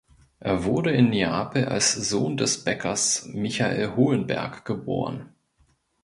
[0.39, 5.35] Er wurde in Neapel als Sohn des Bäckers Michael Hohenberg geboren.